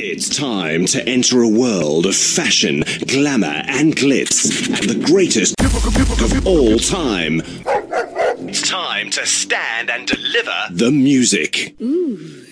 [0.00, 6.44] It's time to enter a world of fashion, glamour, and glitz, and the greatest of
[6.44, 7.40] all time.
[8.48, 11.76] It's time to stand and deliver the music.
[11.80, 12.44] Ooh.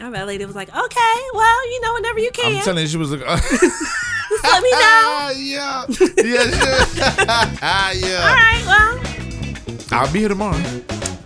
[0.00, 2.56] Our that lady was like, okay, well, you know, whenever you can.
[2.56, 5.30] I'm telling you, she was like, just let me know.
[5.36, 5.86] yeah,
[6.16, 8.26] yeah, yeah.
[8.26, 10.60] All right, well, I'll be here tomorrow.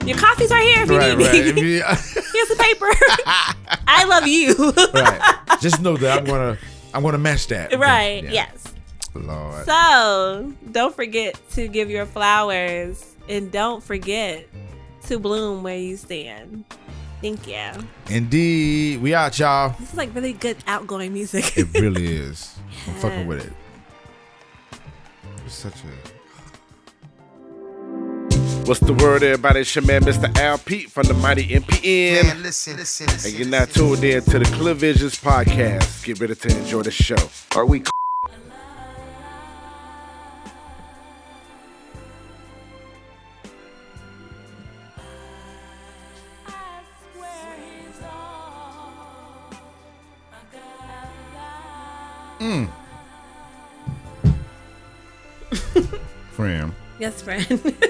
[0.06, 1.34] Your coffee's right here if you Right, need right.
[1.34, 1.56] it.
[1.56, 1.82] You-
[2.32, 2.86] Here's the paper.
[3.86, 4.54] I love you.
[4.94, 5.38] right.
[5.60, 6.56] Just know that I'm gonna,
[6.94, 7.76] I'm gonna match that.
[7.78, 8.30] right, Yeah.
[8.30, 8.64] yes.
[9.14, 9.66] Lord.
[9.66, 14.46] So don't forget to give your flowers and don't forget
[15.06, 16.64] to bloom where you stand.
[17.20, 17.86] Thank you.
[18.08, 19.74] Indeed, we out, y'all.
[19.80, 21.58] This is like really good outgoing music.
[21.58, 22.56] It really is.
[22.86, 23.52] I'm fucking with it.
[25.44, 26.09] It's such a.
[28.66, 29.60] What's the word, everybody?
[29.60, 30.36] It's your man, Mr.
[30.38, 32.22] Al Pete from the Mighty MPN.
[32.24, 33.30] Man, listen, listen, listen.
[33.30, 36.04] and you're not tuned in to the Clear Visions podcast.
[36.04, 37.16] Get ready to enjoy the show.
[37.56, 37.82] Are we
[52.38, 52.66] hmm.
[56.32, 56.72] Friend.
[57.00, 57.74] yes, friend.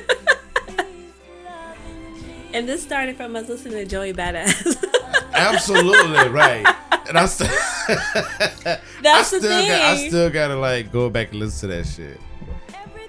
[2.60, 4.84] and this started from us listening to Joey Badass.
[5.32, 6.66] Absolutely right.
[7.08, 7.48] And I, st-
[7.88, 9.68] I That's the still thing.
[9.68, 12.20] got, I still gotta like go back and listen to that shit.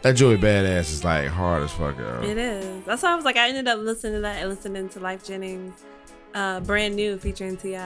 [0.04, 2.24] That Joey Badass is like hard as fuck, girl.
[2.24, 2.86] It is.
[2.86, 5.28] That's why I was like, I ended up listening to that and listening to Lyfe
[5.28, 5.74] Jennings,
[6.34, 7.78] uh, brand new featuring Ti.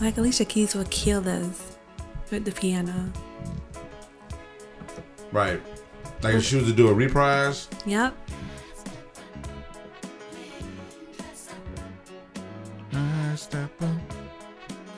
[0.00, 1.76] Like Alicia Keys would kill this
[2.30, 3.12] with the piano.
[5.32, 5.60] Right.
[6.22, 7.68] Like if she was to do a reprise.
[7.86, 8.14] Yep.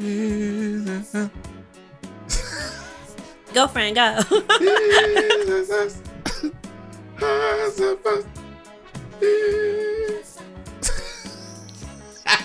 [3.55, 4.19] Go, friend, go.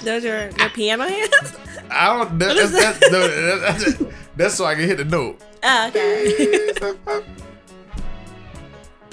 [0.04, 1.32] Those are your piano hands.
[1.90, 2.30] I don't.
[2.40, 4.04] That, is that's, that's, no, that- that's,
[4.36, 5.42] that's so I can hit the note.
[5.64, 6.94] Oh, okay.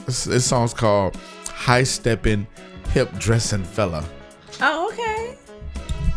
[0.07, 1.17] This, this song's called
[1.49, 2.47] "High Stepping
[2.91, 4.05] Hip Dressing Fella."
[4.61, 5.37] oh, okay.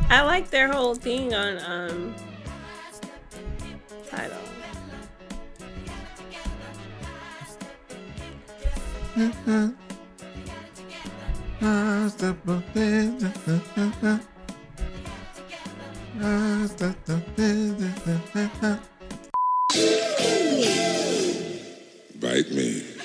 [0.09, 2.15] I like their whole thing on um
[4.09, 4.37] title.
[22.19, 22.96] Bite me.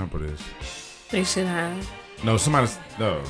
[0.00, 0.42] Sample this.
[1.10, 1.86] They should have.
[2.24, 2.70] No, somebody.
[2.98, 3.22] No.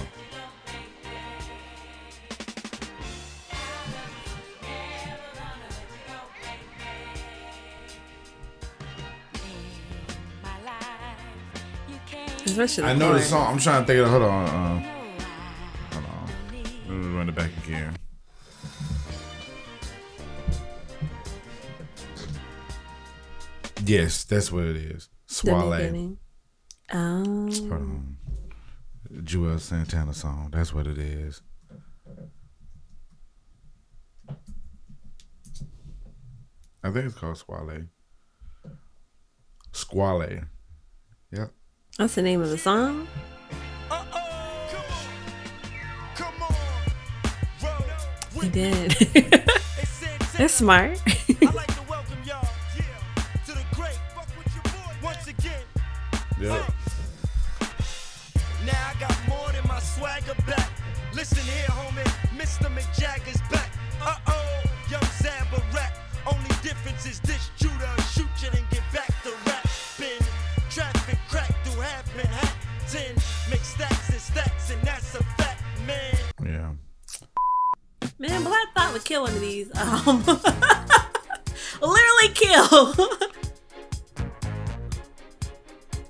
[12.44, 13.54] Especially I know the song.
[13.54, 14.10] I'm trying to think of.
[14.10, 14.84] Hold on.
[17.26, 17.32] Uh,
[17.64, 17.96] again.
[23.84, 25.08] Yes, that's what it is.
[25.26, 26.16] Swale.
[26.90, 27.48] Beginning.
[27.52, 27.68] Oh.
[27.68, 28.16] Hold on.
[29.24, 30.50] Joel Santana song.
[30.52, 31.42] That's what it is.
[36.82, 37.86] I think it's called Squale.
[39.72, 40.42] Squale.
[41.32, 41.52] Yep.
[41.98, 43.06] That's the name of the song.
[48.40, 48.92] He did.
[50.38, 50.98] They're smart.
[56.40, 56.69] Yep.
[60.00, 60.70] Swagger back.
[61.14, 62.08] Listen here, homie,
[62.40, 62.72] Mr.
[62.74, 63.70] McJagger's back.
[64.00, 65.92] Uh oh, young Zabarat.
[66.26, 69.68] Only difference is this shooter shoot you and get back to rap.
[69.98, 70.22] Been
[70.70, 73.14] traffic crack through half Manhattan.
[73.50, 76.16] Make stacks and stacks, and that's a fact, man.
[76.42, 76.72] Yeah.
[78.18, 79.70] Man, Black Thought would kill one of these.
[79.76, 80.24] Um,
[81.82, 82.94] literally kill.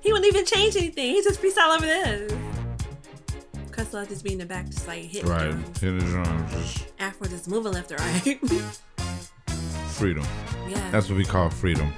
[0.01, 1.15] he wouldn't even change anything.
[1.17, 2.50] He just freestyle over this.
[3.91, 5.51] Questlove just be in the back, just like hitting Right.
[5.51, 5.81] drums.
[5.81, 6.53] Hit the drums.
[6.53, 8.39] Just Afro just moving left or right.
[9.89, 10.25] freedom.
[10.69, 10.91] yeah.
[10.93, 11.93] That's what we call freedom.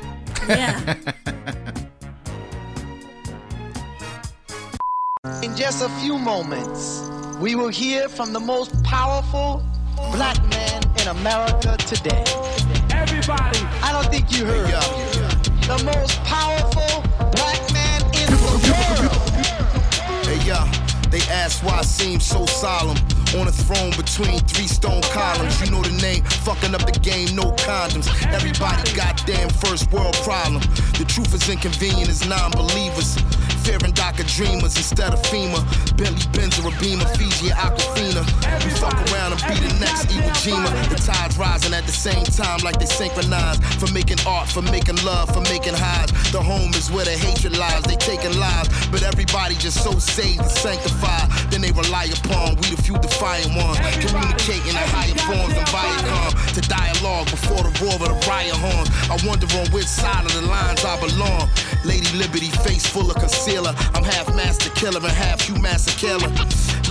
[0.48, 0.94] yeah.
[5.42, 7.02] In just a few moments,
[7.40, 9.62] we will hear from the most powerful
[10.12, 12.24] black man in America today.
[12.90, 14.70] Everybody, I don't think you heard.
[15.66, 17.02] The most powerful
[17.32, 18.62] black man in the world.
[20.26, 20.64] Hey, yo,
[21.12, 22.96] they ask why I seem so solemn.
[23.36, 25.60] On a throne between three stone columns.
[25.60, 28.08] You know the name, fucking up the game, no condoms.
[28.32, 30.60] Everybody goddamn first world problem.
[30.96, 33.20] The truth is inconvenient as non believers.
[33.62, 35.60] Fearing DACA dreamers instead of FEMA.
[35.96, 38.24] Bentley Benz or a Fiji Aquafina.
[38.64, 39.41] We fuck around and
[40.44, 40.88] be the next Iwo Jima.
[40.90, 43.58] The tide's rising at the same time like they synchronize.
[43.76, 46.10] For making art, for making love, for making highs.
[46.32, 47.82] The home is where the hatred lies.
[47.82, 51.30] They taking lives, but everybody just so saved and sanctified.
[51.50, 53.78] Then they rely upon we the few defiant ones.
[54.00, 56.30] Communicating in higher forms than Viacom.
[56.54, 58.90] To dialogue before the roar of the riot horns.
[59.10, 61.48] I wonder on which side of the lines I belong.
[61.84, 63.74] Lady Liberty, face full of concealer.
[63.94, 66.30] I'm half master killer and half you master killer.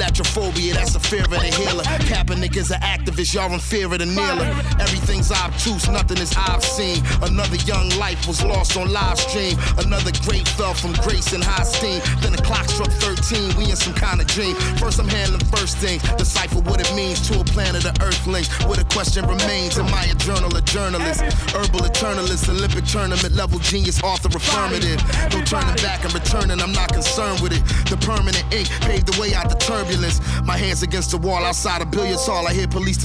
[0.01, 1.83] Iatrophobia, that's a fear of the healer.
[2.09, 4.49] Kaepernick is an activist, y'all in fear of the kneeler.
[4.79, 7.01] Everything's obtuse, nothing is obscene.
[7.21, 9.57] Another young life was lost on live stream.
[9.77, 12.01] Another great fell from grace and high steam.
[12.21, 14.55] Then the clock struck 13, we in some kind of dream.
[14.77, 18.47] First, I'm handling first things, decipher what it means to a planet of earthlings.
[18.65, 21.21] Where the question remains, am I a journal, a journalist?
[21.55, 25.01] Herbal eternalist, Olympic tournament level genius, author affirmative.
[25.33, 27.63] No turning back and returning, I'm not concerned with it.
[27.89, 30.21] The permanent ink paved the way out the turbulence.
[30.43, 32.47] My hands against the wall outside a billiards hall.
[32.47, 32.97] I hear police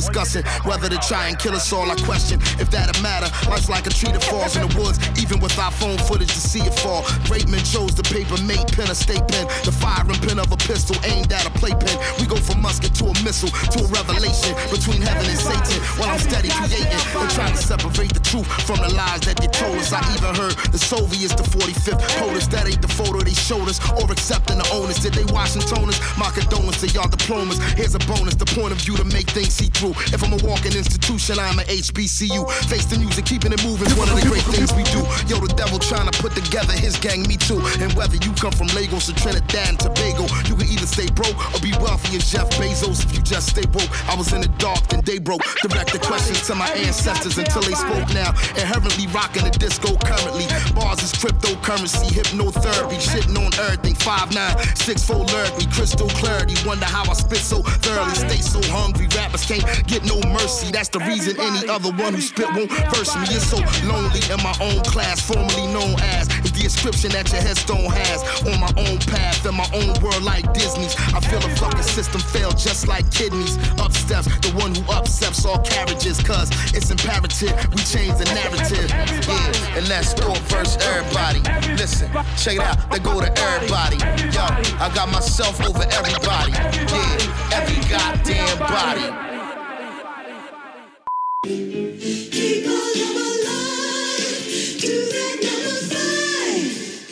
[0.65, 1.91] whether to try and kill us all.
[1.91, 3.31] I question if that'd matter.
[3.49, 6.41] Life's like a tree that falls in the woods, even with our phone footage to
[6.41, 7.05] see it fall.
[7.25, 10.57] Great men chose the paper mate pen, a state pen, the firing pin of a
[10.57, 11.95] pistol aimed at a playpen.
[12.19, 15.79] We go from musket to a missile to a revelation between heaven and Satan.
[15.99, 19.49] While I'm steady creating and trying to separate the truth from the lies that they
[19.49, 19.93] told us.
[19.93, 22.49] I even heard the Soviets, the 45th, POTUS.
[22.51, 24.99] That ain't the photo they showed us, or accepting the owners.
[24.99, 25.99] Did they Washingtoners?
[26.19, 27.59] My condolence to y'all diplomas.
[27.75, 29.97] Here's a bonus, the point of view to make things see through.
[30.13, 32.45] If I'm a walking institution, I'm an HBCU.
[32.69, 35.01] Face the music, keeping it moving, one of the great things we do.
[35.29, 37.61] Yo, the devil trying to put together his gang, me too.
[37.81, 41.37] And whether you come from Lagos or Trinidad and Tobago, you can either stay broke
[41.55, 43.91] or be wealthy as Jeff Bezos if you just stay woke.
[44.09, 45.43] I was in the dark, then they broke.
[45.63, 48.26] Direct the questions to my ancestors until they spoke now.
[48.57, 50.47] Inherently rocking the disco currently.
[50.75, 53.95] Bars is cryptocurrency, hypnotherapy, shitting on everything.
[53.95, 56.55] 5'9, 6 4 lyrically, crystal clarity.
[56.67, 58.15] Wonder how I spit so thoroughly.
[58.15, 60.71] Stay so hungry, rappers can't get no mercy.
[60.71, 63.27] That's the reason any other one who spit won't verse me.
[63.35, 66.29] It's so lonely in my own class, formerly known as.
[66.57, 68.23] The inscription that your headstone has.
[68.47, 70.95] On my own path, in my own world like Disney's.
[71.13, 73.59] I feel the fucking system fail just like kidneys.
[73.81, 76.21] Up steps, the one who upsets all carriages.
[76.23, 78.91] Cause it's imperative, we change the narrative.
[79.29, 81.41] Yeah, and let's go first, everybody.
[81.77, 83.97] Listen, check it out, they go to everybody.
[84.33, 84.43] Yo,
[84.81, 86.53] I got myself over everybody.
[86.53, 89.27] Yeah, every goddamn body.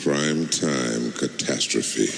[0.03, 2.09] Prime time catastrophe.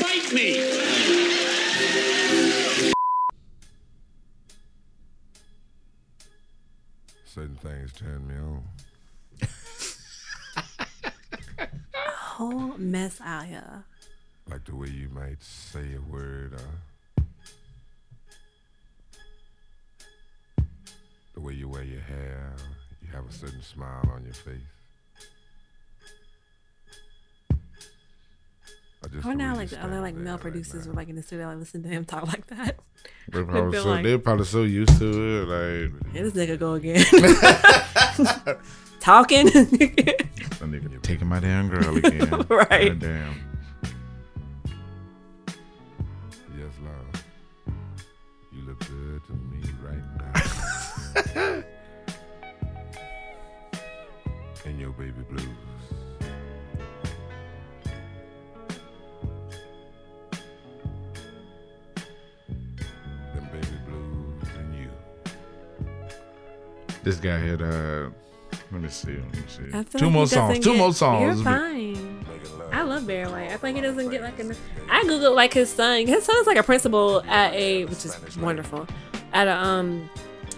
[0.00, 1.47] bite me.
[7.58, 8.62] Things turn me on.
[12.16, 13.84] Whole mess out here.
[14.48, 17.22] Like the way you might say a word, uh,
[21.34, 22.54] the way you wear your hair,
[23.02, 24.77] you have a certain smile on your face.
[29.18, 31.58] Just Or now, like the other like male producers were like in the studio, like
[31.58, 32.78] listen to him talk like that.
[33.28, 35.46] They're probably, so, like- they're probably so used to it.
[35.46, 36.96] Like, Here this nigga go again.
[39.00, 39.46] Talking.
[39.46, 42.28] that nigga taking my damn girl again.
[42.48, 42.88] Right.
[42.88, 43.34] God damn.
[46.56, 47.24] Yes, love.
[48.52, 50.04] You look good to me right
[51.44, 51.62] now.
[54.64, 55.46] and your baby blues.
[67.08, 68.10] This guy had uh
[68.70, 69.98] let me see, let me see.
[69.98, 70.58] Two like more songs.
[70.58, 71.36] Two get- more songs.
[71.36, 72.26] You're fine.
[72.70, 73.50] I love Barry White.
[73.50, 74.54] I think he doesn't get like an.
[74.90, 76.06] I googled like his son.
[76.06, 78.86] His son's like a principal at a, which is wonderful,
[79.32, 80.10] at a um,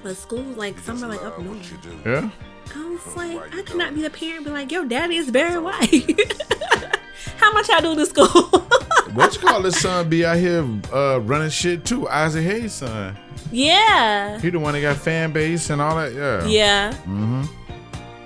[0.02, 1.73] a school like somewhere like up north.
[2.04, 2.28] Yeah?
[2.75, 6.21] I was like, I cannot be the parent, be like, yo, daddy is Barry White.
[7.37, 8.26] How much I do to school?
[9.14, 12.09] What you call his son be out here uh running shit too?
[12.09, 13.19] Isaac Hayes' son.
[13.50, 16.12] yeah, He the one that got Fanbase and all that.
[16.14, 16.47] Yeah.
[16.47, 16.93] yeah.
[17.07, 17.43] Mm-hmm.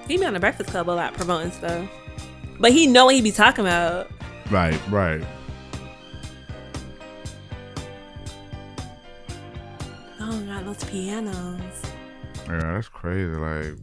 [0.08, 1.88] He be on the Breakfast Club a lot promoting stuff,
[2.60, 4.10] but he know what he be talking about.
[4.50, 5.24] Right, right.
[10.20, 11.82] Oh my god, those pianos.
[12.46, 13.30] Yeah, that's crazy.
[13.30, 13.74] Like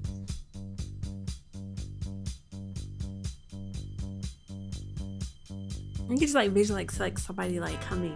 [6.11, 8.13] You can just like visual like like somebody like coming,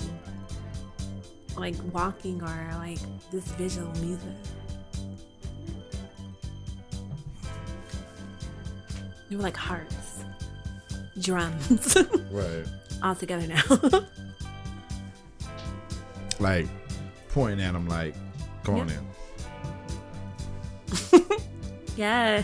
[1.57, 2.99] like walking or like
[3.31, 4.33] this visual music.
[9.29, 10.25] They were like hearts,
[11.21, 11.95] drums,
[12.31, 12.65] Right.
[13.01, 13.61] all together now.
[16.41, 16.67] like
[17.29, 18.13] pointing at them, like,
[18.65, 19.07] come on in.
[21.95, 22.43] yeah,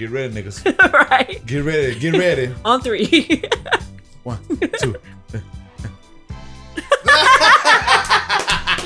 [0.00, 0.64] Get ready, niggas.
[1.10, 1.44] right.
[1.44, 1.94] Get ready.
[2.00, 2.54] Get ready.
[2.64, 3.44] On three.
[4.22, 4.38] One,
[4.80, 4.96] two.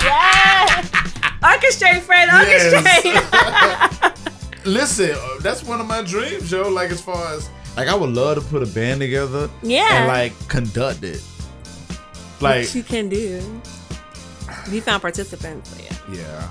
[0.03, 0.83] yeah.
[1.41, 2.29] Orchestrate, Fred.
[2.31, 3.15] Orchestrate.
[4.65, 6.69] Listen, uh, that's one of my dreams, yo.
[6.69, 9.49] Like as far as like, I would love to put a band together.
[9.63, 9.87] Yeah.
[9.93, 11.23] And like conduct it.
[12.41, 13.41] Like what you can do.
[14.69, 15.71] We found participants.
[15.71, 15.97] So yeah.
[16.13, 16.49] Yeah.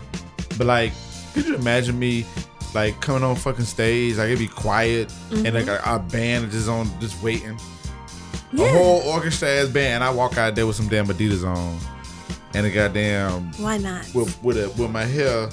[0.58, 0.94] But like,
[1.34, 2.26] could you imagine me
[2.74, 4.18] like coming on fucking stage?
[4.18, 7.58] Like it'd be quiet and like a, our band just on just waiting.
[8.52, 8.66] Yeah.
[8.66, 10.04] A whole orchestra ass band.
[10.04, 11.78] I walk out there with some damn Adidas on.
[12.56, 14.08] And a goddamn Why not?
[14.14, 15.50] with with a with my hair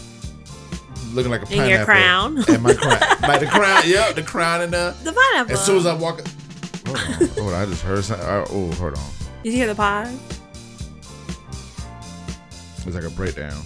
[1.14, 1.70] looking like a And pineapple.
[1.70, 2.44] your crown.
[2.48, 3.00] And my crown.
[3.22, 5.54] like the crown, yep, the crown and the The pineapple.
[5.54, 6.20] as soon as I walk
[6.86, 7.04] Hold on.
[7.38, 8.26] Hold on, I just heard something.
[8.28, 9.04] Oh, hold on.
[9.44, 10.14] Did you hear the pause?
[12.86, 13.62] It's like a breakdown.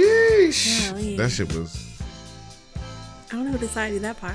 [0.00, 0.90] Sheesh.
[0.90, 1.16] Golly.
[1.16, 2.00] That shit was.
[2.76, 4.34] I don't know who decided that part.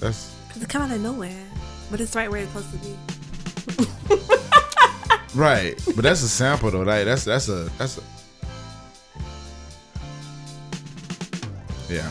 [0.00, 1.44] That's Cause it come out of nowhere,
[1.90, 2.96] but it's right where it's supposed to be.
[5.34, 6.82] right, but that's a sample though.
[6.82, 8.02] Like that's that's a that's a.
[11.88, 12.10] Yeah.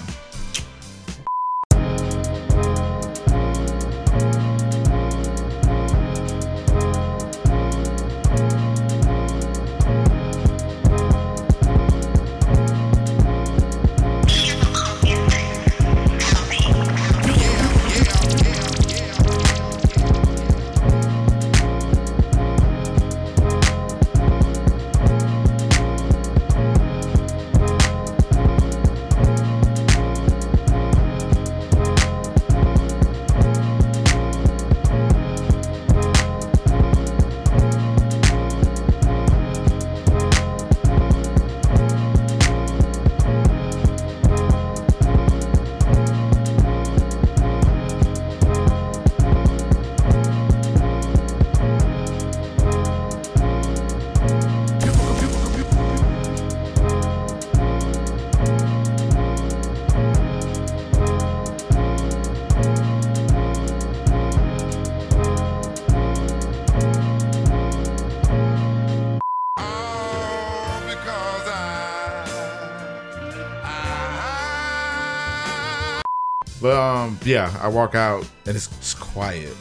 [76.62, 79.56] But um, yeah, I walk out and it's, it's quiet,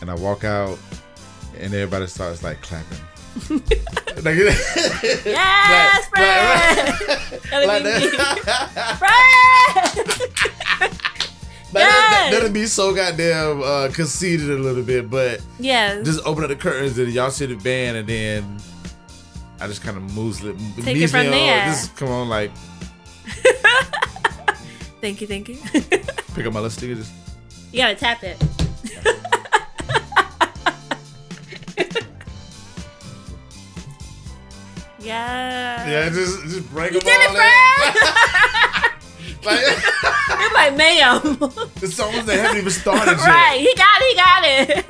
[0.00, 0.78] and I walk out
[1.58, 2.98] and everybody starts like clapping.
[3.50, 7.66] like, Yes, Like- Fred.
[7.66, 7.90] Like me.
[8.44, 8.96] that.
[8.98, 10.92] Fred.
[11.72, 12.32] Yes.
[12.34, 16.04] that'd be so goddamn uh, conceited a little bit, but Yes.
[16.04, 18.58] just open up the curtains and y'all see the band, and then
[19.60, 20.56] I just kind of moves it.
[20.82, 21.66] Take it from there.
[21.66, 22.50] Just come on, like
[25.00, 25.56] Thank you, thank you.
[26.40, 26.94] Pick up my little sticker.
[26.94, 27.12] Just
[27.70, 28.42] you gotta tap it.
[34.98, 35.88] yeah.
[35.88, 37.42] yeah, just just break You them did all it, in.
[39.44, 39.60] like
[40.40, 41.20] You're like, ma'am.
[41.80, 43.26] the songs that haven't even started yet.
[43.26, 43.58] right.
[43.60, 44.10] He got it.
[44.10, 44.86] He got it.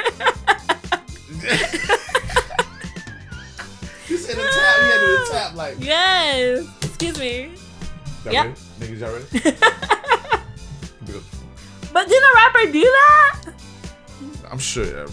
[4.09, 4.79] You said the tap.
[4.79, 5.77] You had to the tap like.
[5.81, 6.67] yes.
[6.83, 7.53] Excuse me.
[8.25, 8.47] Y'all Yep.
[8.47, 8.61] ready?
[8.95, 9.27] Niggas, y'all ready?
[12.01, 13.43] But did a rapper do that?
[14.51, 14.87] I'm sure.
[14.87, 15.07] yeah.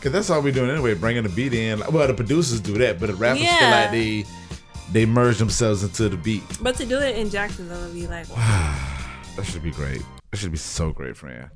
[0.00, 1.78] Cause that's all we're doing anyway, bringing the beat in.
[1.92, 4.24] Well, the producers do that, but the rappers feel like they
[4.90, 6.42] they merge themselves into the beat.
[6.60, 8.74] But to do it in Jacksonville would be like, wow,
[9.36, 10.02] That should be great.
[10.32, 11.48] That should be so great, friend.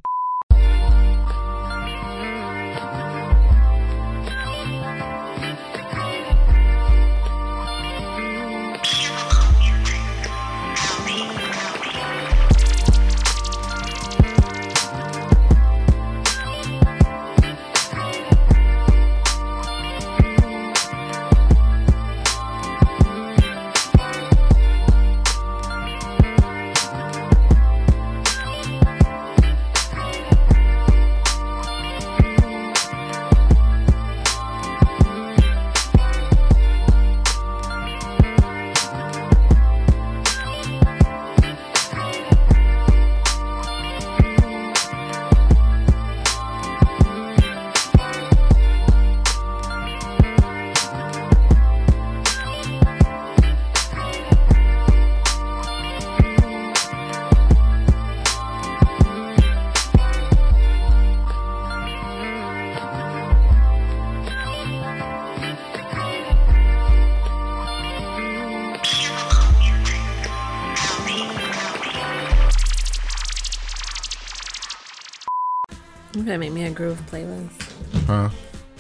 [76.34, 78.06] Gotta make me a groove playlist.
[78.06, 78.28] Huh?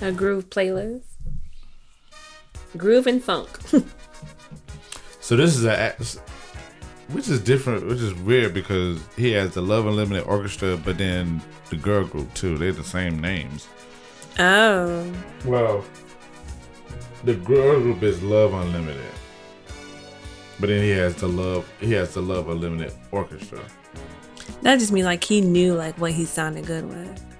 [0.00, 1.04] A groove playlist.
[2.76, 3.48] Groove and funk.
[5.20, 5.94] So this is a
[7.08, 11.40] which is different, which is weird because he has the Love Unlimited Orchestra, but then
[11.70, 12.58] the girl group too.
[12.58, 13.66] They're the same names.
[14.38, 15.10] oh.
[15.46, 15.82] Well,
[17.24, 19.14] the girl group is Love Unlimited,
[20.60, 21.66] but then he has the love.
[21.80, 23.60] He has the Love Unlimited Orchestra.
[24.60, 27.33] That just means like he knew like what he sounded good with.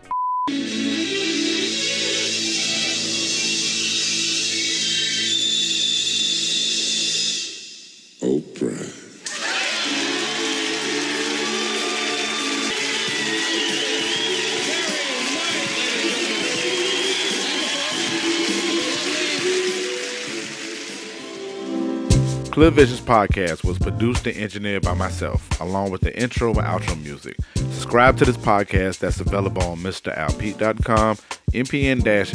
[22.55, 26.97] Clear Visions podcast was produced and engineered by myself, along with the intro and outro
[27.03, 27.37] music.
[27.57, 31.17] Subscribe to this podcast that's available on MrAlpete.com,
[31.51, 32.29] mpn-llc.com,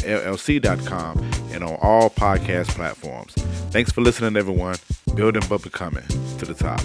[1.53, 3.33] and on all podcast platforms.
[3.71, 4.75] Thanks for listening, everyone.
[5.15, 6.03] Building but becoming
[6.37, 6.81] to the top.